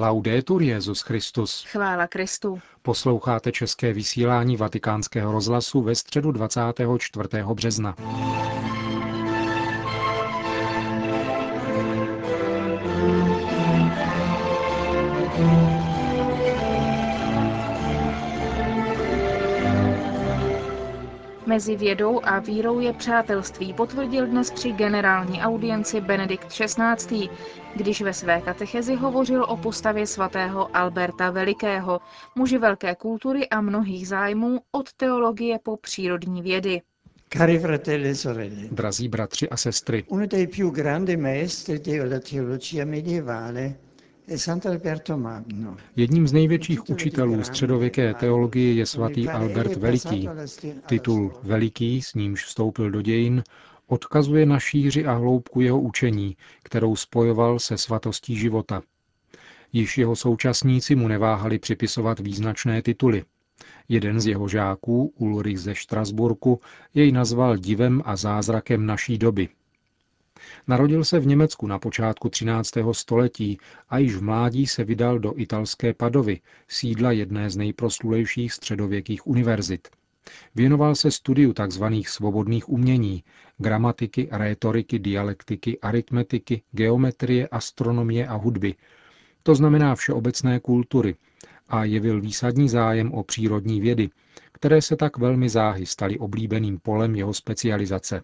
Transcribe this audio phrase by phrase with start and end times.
[0.00, 1.64] Laudetur Jezus Christus.
[1.64, 2.60] Chvála Kristu.
[2.82, 7.28] Posloucháte české vysílání Vatikánského rozhlasu ve středu 24.
[7.54, 7.96] března.
[21.58, 27.28] Mezi vědou a vírou je přátelství, potvrdil dnes při generální audienci Benedikt XVI.,
[27.76, 32.00] když ve své katechezi hovořil o postavě svatého Alberta Velikého,
[32.34, 36.82] muži velké kultury a mnohých zájmů od teologie po přírodní vědy.
[37.32, 38.68] Cari fratelli e sorelle.
[38.70, 40.04] Drazí bratři a sestry.
[40.08, 43.74] Uno dei più grandi maestri della teologia medievale
[45.96, 50.28] Jedním z největších učitelů středověké teologie je svatý Albert Veliký.
[50.86, 53.42] Titul Veliký, s nímž vstoupil do dějin,
[53.86, 58.82] odkazuje na šíři a hloubku jeho učení, kterou spojoval se svatostí života.
[59.72, 63.24] Již jeho současníci mu neváhali připisovat význačné tituly.
[63.88, 66.60] Jeden z jeho žáků, Ulrich ze Štrasburku,
[66.94, 69.48] jej nazval divem a zázrakem naší doby.
[70.66, 72.72] Narodil se v Německu na počátku 13.
[72.92, 73.58] století
[73.88, 79.88] a již v mládí se vydal do italské Padovy, sídla jedné z nejproslulejších středověkých univerzit.
[80.54, 81.84] Věnoval se studiu tzv.
[82.06, 83.24] svobodných umění,
[83.58, 88.74] gramatiky, rétoriky, dialektiky, aritmetiky, geometrie, astronomie a hudby,
[89.42, 91.16] to znamená všeobecné kultury,
[91.68, 94.10] a jevil výsadní zájem o přírodní vědy,
[94.52, 98.22] které se tak velmi záhy staly oblíbeným polem jeho specializace.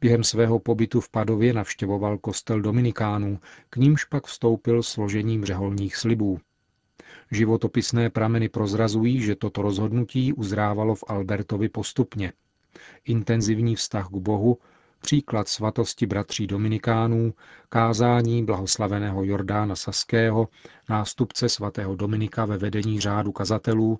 [0.00, 3.38] Během svého pobytu v Padově navštěvoval kostel Dominikánů,
[3.70, 6.40] k nímž pak vstoupil složením řeholních slibů.
[7.30, 12.32] Životopisné prameny prozrazují, že toto rozhodnutí uzrávalo v Albertovi postupně.
[13.04, 14.58] Intenzivní vztah k Bohu,
[15.00, 17.34] příklad svatosti bratří Dominikánů,
[17.68, 20.48] kázání blahoslaveného Jordána Saského,
[20.88, 23.98] nástupce svatého Dominika ve vedení řádu kazatelů,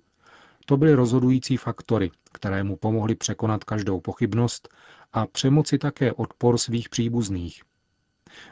[0.65, 4.69] to byly rozhodující faktory, které mu pomohly překonat každou pochybnost
[5.13, 7.63] a přemoci také odpor svých příbuzných.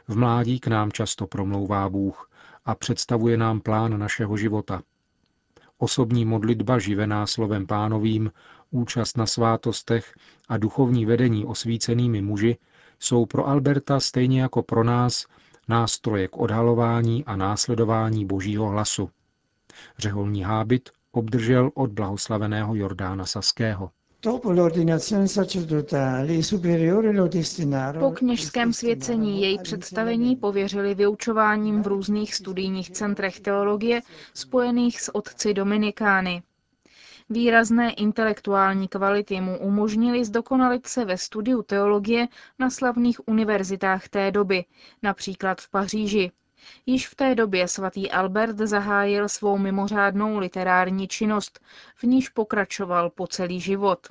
[0.07, 2.29] V mládí k nám často promlouvá Bůh
[2.66, 4.81] a představuje nám plán našeho života.
[5.78, 8.31] Osobní modlitba živená slovem pánovým,
[8.72, 10.13] účast na svátostech
[10.50, 12.57] a duchovní vedení osvícenými muži
[13.00, 15.25] jsou pro Alberta stejně jako pro nás
[15.68, 19.09] nástroje k odhalování a následování božího hlasu.
[19.97, 23.91] Řeholní hábit obdržel od blahoslaveného Jordána Saského.
[28.00, 34.01] Po kněžském svěcení její představení pověřili vyučováním v různých studijních centrech teologie
[34.33, 36.44] spojených s otci Dominikány.
[37.29, 42.27] Výrazné intelektuální kvality mu umožnili zdokonalit se ve studiu teologie
[42.59, 44.66] na slavných univerzitách té doby,
[45.03, 46.31] například v Paříži.
[46.85, 51.59] Již v té době svatý Albert zahájil svou mimořádnou literární činnost,
[51.95, 54.07] v níž pokračoval po celý život.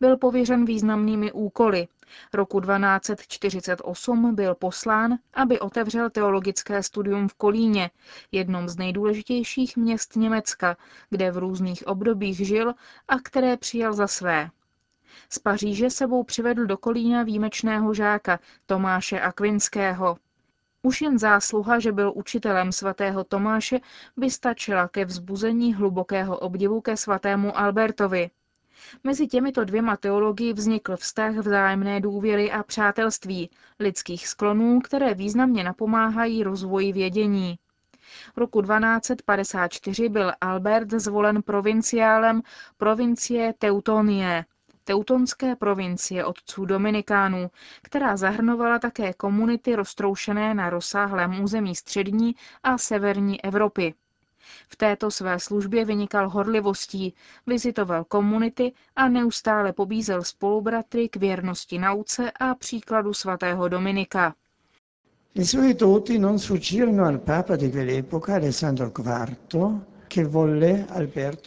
[0.00, 1.88] Byl pověřen významnými úkoly.
[2.34, 7.90] Roku 1248 byl poslán, aby otevřel teologické studium v Kolíně,
[8.32, 10.76] jednom z nejdůležitějších měst Německa,
[11.10, 12.74] kde v různých obdobích žil
[13.08, 14.50] a které přijal za své.
[15.30, 20.18] Z Paříže sebou přivedl do Kolína výjimečného žáka Tomáše Akvinského.
[20.82, 23.80] Už jen zásluha, že byl učitelem svatého Tomáše,
[24.16, 28.30] by stačila ke vzbuzení hlubokého obdivu ke svatému Albertovi.
[29.04, 36.42] Mezi těmito dvěma teologií vznikl vztah vzájemné důvěry a přátelství, lidských sklonů, které významně napomáhají
[36.42, 37.58] rozvoji vědění.
[38.36, 42.42] Roku 1254 byl Albert zvolen provinciálem
[42.76, 44.44] provincie Teutonie,
[44.88, 47.50] teutonské provincie otců Dominikánů,
[47.82, 53.94] která zahrnovala také komunity roztroušené na rozsáhlém území střední a severní Evropy.
[54.68, 57.14] V této své službě vynikal horlivostí,
[57.46, 64.34] vizitoval komunity a neustále pobízel spolubratry k věrnosti nauce a příkladu svatého Dominika.
[65.34, 69.97] I suoi doti non sfuggirono al Papa di quell'epoca, Alessandro IV,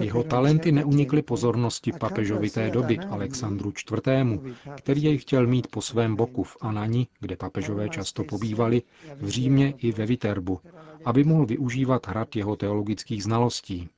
[0.02, 4.40] jeho talenty neunikly pozornosti papežovi té doby, Alexandru IV.,
[4.76, 8.82] který jej chtěl mít po svém boku v Anani, kde papežové často pobývali,
[9.16, 10.60] v Římě i ve Viterbu,
[11.06, 13.90] aby mohl využívat hrad jeho teologických znalostí.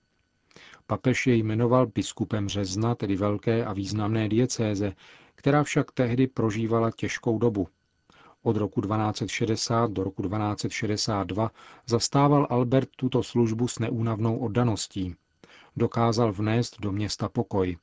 [0.87, 4.93] Papež jej jmenoval biskupem Řezna, tedy velké a významné diecéze,
[5.35, 7.67] která však tehdy prožívala těžkou dobu.
[8.43, 11.51] Od roku 1260 do roku 1262
[11.85, 15.15] zastával Albert tuto službu s neúnavnou oddaností.
[15.75, 17.77] Dokázal vnést do města pokoj.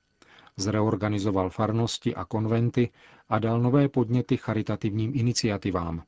[0.57, 2.91] Zreorganizoval farnosti a konventy
[3.29, 6.03] a dal nové podněty charitativním iniciativám.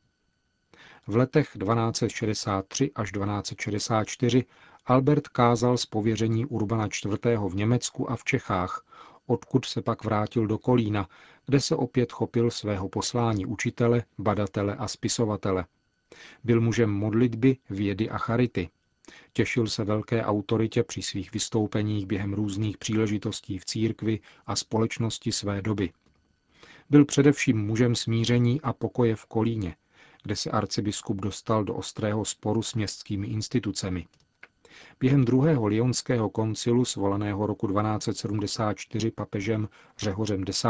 [1.07, 4.45] V letech 1263 až 1264
[4.87, 7.19] Albert kázal z pověření Urbana IV.
[7.49, 8.85] v Německu a v Čechách,
[9.27, 11.09] odkud se pak vrátil do Kolína,
[11.47, 15.67] kde se opět chopil svého poslání učitele, badatele a spisovatele.
[16.45, 18.71] Byl mužem modlitby, vědy a charity.
[19.33, 25.63] Těšil se velké autoritě při svých vystoupeních během různých příležitostí v církvi a společnosti své
[25.63, 25.93] doby.
[26.91, 29.77] Byl především mužem smíření a pokoje v Kolíně,
[30.23, 34.07] kde se arcibiskup dostal do ostrého sporu s městskými institucemi.
[35.01, 40.65] Během druhého lionského koncilu svolaného roku 1274 papežem Řehořem X.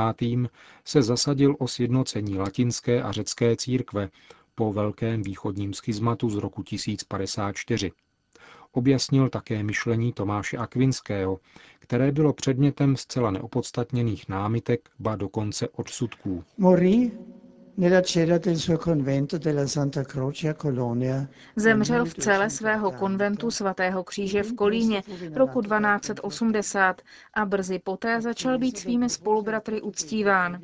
[0.84, 4.08] se zasadil o sjednocení latinské a řecké církve
[4.54, 7.92] po velkém východním schizmatu z roku 1054.
[8.72, 11.40] Objasnil také myšlení Tomáše Akvinského,
[11.78, 16.44] které bylo předmětem zcela neopodstatněných námitek, ba dokonce odsudků.
[16.58, 17.12] Morì
[17.76, 21.28] nella cella del suo convento della Santa Croce a Colonia.
[21.56, 25.02] Zemřel v celé svého konventu svatého kříže v Kolíně
[25.34, 27.02] roku 1280
[27.34, 30.60] a brzy poté začal být svými spolubratry uctíván.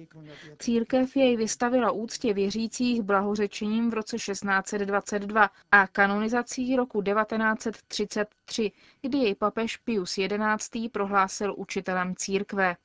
[0.58, 8.72] Církev jej vystavila úctě věřících blahořečením v roce 1622 a kanonizací roku 1933,
[9.02, 10.18] kdy jej papež Pius
[10.58, 10.88] XI.
[10.88, 12.76] prohlásil učitelem církve.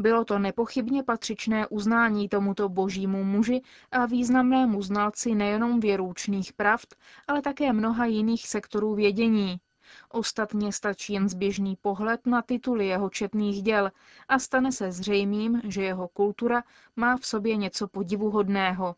[0.00, 6.94] Bylo to nepochybně patřičné uznání tomuto božímu muži a významnému znalci nejenom věroučných pravd,
[7.28, 9.60] ale také mnoha jiných sektorů vědění.
[10.08, 13.90] Ostatně stačí jen zběžný pohled na tituly jeho četných děl
[14.28, 16.62] a stane se zřejmým, že jeho kultura
[16.96, 18.94] má v sobě něco podivuhodného.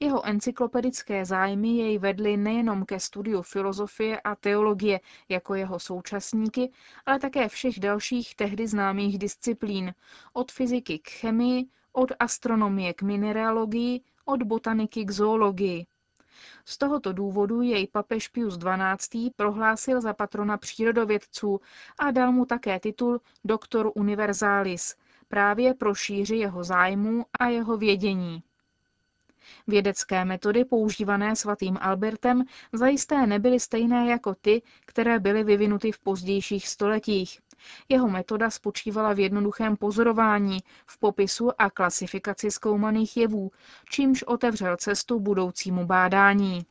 [0.00, 6.72] Jeho encyklopedické zájmy jej vedly nejenom ke studiu filozofie a teologie jako jeho současníky,
[7.06, 9.94] ale také všech dalších tehdy známých disciplín,
[10.32, 15.86] od fyziky k chemii, od astronomie k mineralogii, od botaniky k zoologii.
[16.64, 19.30] Z tohoto důvodu jej papež Pius XII.
[19.36, 21.60] prohlásil za patrona přírodovědců
[21.98, 24.96] a dal mu také titul Doctor Universalis,
[25.28, 28.42] právě pro šíři jeho zájmů a jeho vědění.
[29.66, 36.68] Vědecké metody používané svatým Albertem zajisté nebyly stejné jako ty, které byly vyvinuty v pozdějších
[36.68, 37.40] stoletích.
[37.88, 43.50] Jeho metoda spočívala v jednoduchém pozorování, v popisu a klasifikaci zkoumaných jevů,
[43.90, 46.66] čímž otevřel cestu budoucímu bádání.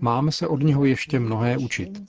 [0.00, 2.02] Máme se od něho ještě mnohé učit.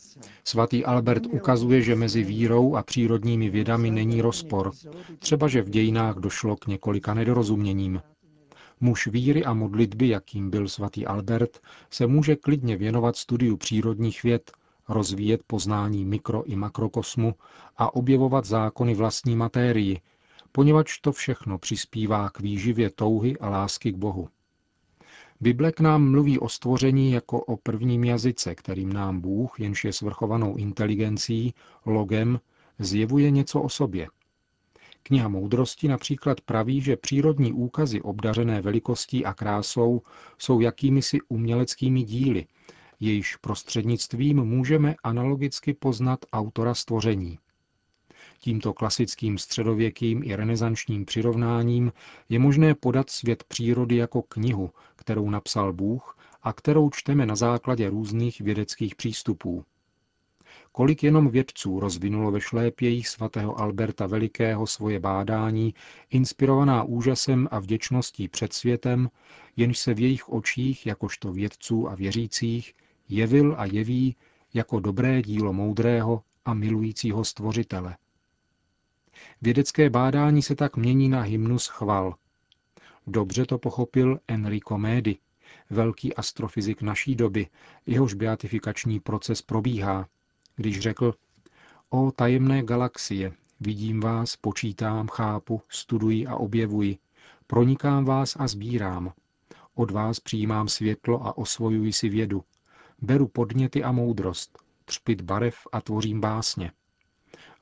[0.44, 4.71] Svatý Albert ukazuje, že mezi vírou a přírodními vědami není rozpor,
[5.19, 8.01] třeba že v dějinách došlo k několika nedorozuměním.
[8.79, 11.59] Muž víry a modlitby, jakým byl svatý Albert,
[11.89, 14.51] se může klidně věnovat studiu přírodních věd,
[14.89, 17.35] rozvíjet poznání mikro i makrokosmu
[17.77, 20.01] a objevovat zákony vlastní matérii,
[20.51, 24.29] poněvadž to všechno přispívá k výživě touhy a lásky k Bohu.
[25.44, 29.94] Bible k nám mluví o stvoření jako o prvním jazyce, kterým nám Bůh, jenž je
[29.94, 31.54] svrchovanou inteligencí,
[31.86, 32.40] logem,
[32.80, 34.07] zjevuje něco o sobě.
[35.04, 40.01] Kniha moudrosti například praví, že přírodní úkazy obdařené velikostí a krásou
[40.38, 42.45] jsou jakýmisi uměleckými díly,
[43.00, 47.40] jejíž prostřednictvím můžeme analogicky poznat autora stvoření.
[48.44, 51.92] Tímto klasickým středověkým i renesančním přirovnáním
[52.30, 57.90] je možné podat svět přírody jako knihu, kterou napsal Bůh a kterou čteme na základě
[57.90, 59.64] různých vědeckých přístupů.
[60.71, 65.73] Kolik jenom vědců rozvinulo ve šlépějích svatého Alberta Velikého svoje bádání,
[66.09, 69.09] inspirovaná úžasem a vděčností před světem,
[69.56, 72.73] jenž se v jejich očích, jakožto vědců a věřících,
[73.09, 74.16] jevil a jeví
[74.54, 77.95] jako dobré dílo moudrého a milujícího stvořitele.
[79.41, 82.15] Vědecké bádání se tak mění na hymnus chval.
[83.07, 85.17] Dobře to pochopil Enrico Médy,
[85.69, 87.47] velký astrofyzik naší doby,
[87.85, 90.07] jehož beatifikační proces probíhá,
[90.55, 91.13] když řekl,
[91.89, 96.97] o tajemné galaxie, vidím vás, počítám, chápu, studuji a objevuji,
[97.47, 99.13] pronikám vás a sbírám.
[99.75, 102.43] Od vás přijímám světlo a osvojuji si vědu.
[103.01, 106.71] Beru podněty a moudrost, třpit barev a tvořím básně.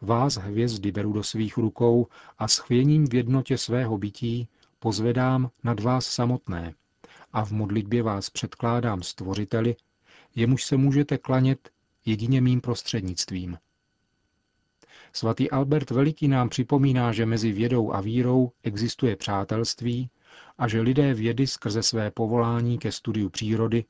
[0.04, 4.48] Vás hvězdy beru do svých rukou a s chvěním v jednotě svého bytí
[4.80, 6.74] pozvedám nad vás samotné
[7.34, 9.76] a v modlitbě vás předkládám stvořiteli,
[10.36, 11.70] jemuž se můžete klanět
[12.06, 13.58] jedině mým prostřednictvím.
[15.14, 20.10] Svatý Albert Veliký nám připomíná, že mezi vědou a vírou existuje přátelství
[20.58, 23.86] a že lidé vědy skrze své povolání ke studiu přírody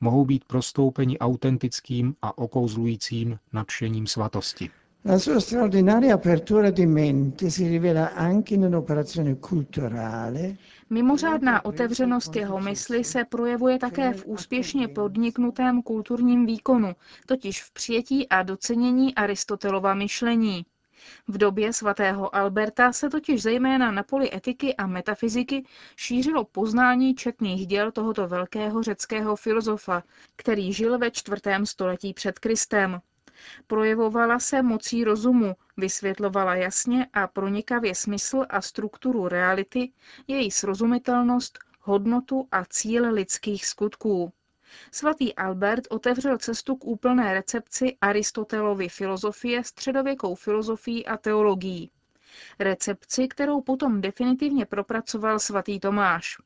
[0.00, 4.70] mohou být prostoupeni autentickým a okouzlujícím nadšením svatosti.
[5.06, 10.56] La sua straordinaria apertura di mente si rivela anche in un'operazione culturale
[10.90, 16.96] Mimořádná otevřenost jeho mysli se projevuje také v úspěšně podniknutém kulturním výkonu,
[17.26, 20.66] totiž v přijetí a docenění Aristotelova myšlení.
[21.28, 25.64] V době svatého Alberta se totiž zejména na poli etiky a metafyziky
[25.96, 30.02] šířilo poznání četných děl tohoto velkého řeckého filozofa,
[30.36, 33.00] který žil ve čtvrtém století před Kristem.
[33.66, 39.92] Projevovala se mocí rozumu, vysvětlovala jasně a pronikavě smysl a strukturu reality,
[40.26, 44.32] její srozumitelnost, hodnotu a cíl lidských skutků.
[44.92, 51.90] Svatý Albert otevřel cestu k úplné recepci Aristotelovy filozofie středověkou filozofií a teologií.
[52.58, 56.36] Recepci, kterou potom definitivně propracoval svatý Tomáš.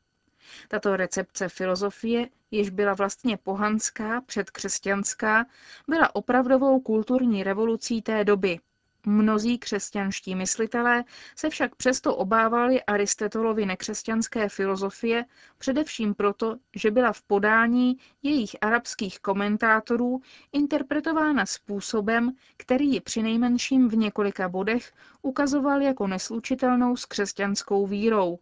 [0.69, 5.47] Tato recepce filozofie, jež byla vlastně pohanská, předkřesťanská,
[5.89, 8.59] byla opravdovou kulturní revolucí té doby.
[9.07, 11.05] Mnozí křesťanští myslitelé
[11.37, 15.25] se však přesto obávali Aristotelovy nekřesťanské filozofie,
[15.59, 20.21] především proto, že byla v podání jejich arabských komentátorů
[20.53, 28.39] interpretována způsobem, který ji přinejmenším v několika bodech ukazoval jako neslučitelnou s křesťanskou vírou.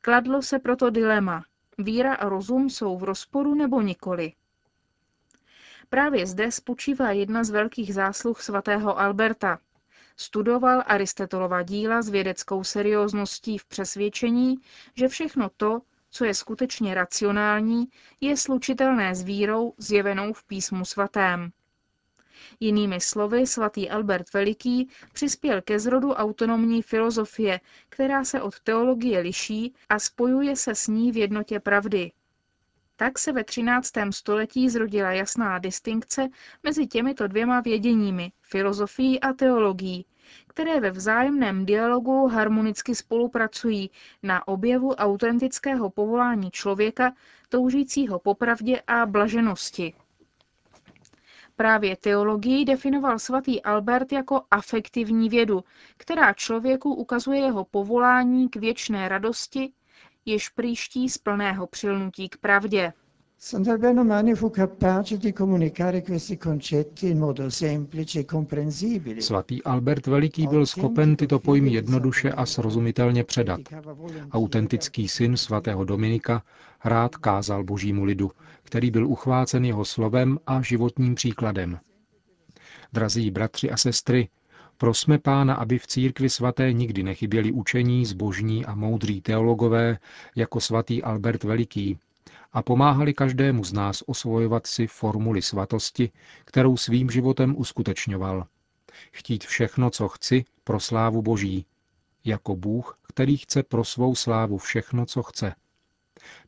[0.00, 1.44] Kladlo se proto dilema.
[1.78, 4.32] Víra a rozum jsou v rozporu nebo nikoli.
[5.88, 9.58] Právě zde spočívá jedna z velkých zásluh svatého Alberta.
[10.16, 14.56] Studoval Aristotelova díla s vědeckou seriózností v přesvědčení,
[14.94, 17.88] že všechno to, co je skutečně racionální,
[18.20, 21.50] je slučitelné s vírou zjevenou v písmu svatém.
[22.60, 29.74] Jinými slovy, svatý Albert Veliký přispěl ke zrodu autonomní filozofie, která se od teologie liší
[29.88, 32.12] a spojuje se s ní v jednotě pravdy.
[32.96, 33.92] Tak se ve 13.
[34.10, 36.28] století zrodila jasná distinkce
[36.62, 40.06] mezi těmito dvěma věděními, filozofií a teologií,
[40.46, 43.90] které ve vzájemném dialogu harmonicky spolupracují
[44.22, 47.12] na objevu autentického povolání člověka
[47.48, 49.94] toužícího po pravdě a blaženosti.
[51.60, 55.64] Právě teologii definoval svatý Albert jako afektivní vědu,
[55.96, 59.72] která člověku ukazuje jeho povolání k věčné radosti,
[60.24, 62.92] jež příští z plného přilnutí k pravdě.
[63.42, 69.20] Sant'Alberto Mani fu capace di comunicare questi concetti in modo semplice e comprensibile.
[69.22, 73.60] Svatý Albert Veliký byl schopen tyto pojmy jednoduše a srozumitelně předat.
[74.30, 76.42] Autentický syn svatého Dominika
[76.84, 78.30] rád kázal božímu lidu,
[78.62, 81.78] který byl uchvácen jeho slovem a životním příkladem.
[82.92, 84.28] Drazí bratři a sestry,
[84.76, 89.98] prosme pána, aby v církvi svaté nikdy nechyběli učení, zbožní a moudří teologové
[90.36, 91.98] jako svatý Albert Veliký,
[92.52, 96.10] a pomáhali každému z nás osvojovat si formuli svatosti,
[96.44, 98.46] kterou svým životem uskutečňoval.
[99.12, 101.66] Chtít všechno, co chci, pro slávu Boží,
[102.24, 105.54] jako Bůh, který chce pro svou slávu všechno, co chce.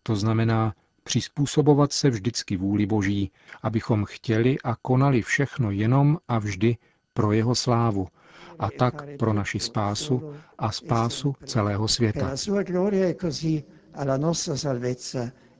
[0.02, 3.30] To znamená přizpůsobovat se vždycky vůli Boží,
[3.62, 6.76] abychom chtěli a konali všechno jenom a vždy
[7.14, 8.08] pro jeho slávu,
[8.58, 12.36] a tak pro naši spásu a spásu celého světa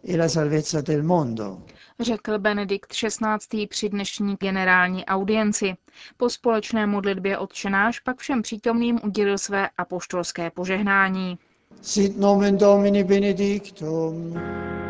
[0.05, 1.63] e la salvezza del mondo.
[2.01, 3.67] Řekl Benedikt XVI.
[3.67, 5.75] při dnešní generální audienci.
[6.17, 11.39] Po společné modlitbě odčenáš pak všem přítomným udělil své apoštolské požehnání.
[11.81, 14.39] Sit nomen Domini benedictum.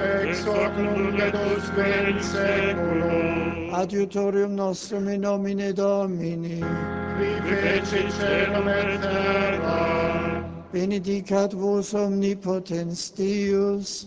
[0.00, 3.75] Ex hoc nunc et usque in seculum.
[3.75, 6.61] Adiutorium nostrum in nomine Domini.
[7.16, 10.12] Qui feci celum et terra.
[10.73, 14.07] Benedicat vos omnipotens Deus,